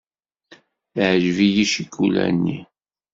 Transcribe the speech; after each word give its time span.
Teɛjeb-iyi 0.93 1.65
ccikula-nni. 1.69 2.57